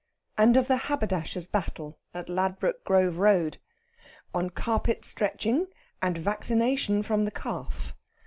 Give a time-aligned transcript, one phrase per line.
[0.35, 3.57] AND OF THE HABERDASHER'S BATTLE AT LADBROKE GROVE ROAD.
[4.33, 5.67] ON CARPET STRETCHING,
[6.01, 7.93] AND VACCINATION FROM THE CALF.